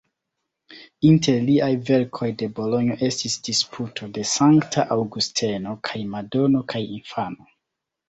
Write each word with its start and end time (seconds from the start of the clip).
Inter 1.09 1.37
liaj 1.49 1.69
verkoj 1.89 2.31
de 2.39 2.49
Bolonjo 2.61 2.97
estis 3.09 3.37
"Disputo 3.51 4.11
de 4.19 4.27
Sankta 4.33 4.89
Aŭgusteno" 4.99 5.79
kaj 5.93 6.05
"Madono 6.19 6.67
kaj 6.75 6.87
infano". 7.01 7.53